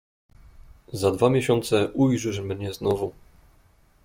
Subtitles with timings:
[0.93, 3.13] "Za dwa miesiące ujrzysz mnie znowu."